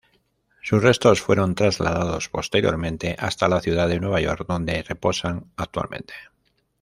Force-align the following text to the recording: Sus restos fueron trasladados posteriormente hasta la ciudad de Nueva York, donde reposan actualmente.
Sus 0.63 0.81
restos 0.81 1.21
fueron 1.21 1.53
trasladados 1.53 2.27
posteriormente 2.27 3.15
hasta 3.19 3.47
la 3.47 3.61
ciudad 3.61 3.87
de 3.87 3.99
Nueva 3.99 4.19
York, 4.19 4.47
donde 4.47 4.81
reposan 4.81 5.51
actualmente. 5.57 6.15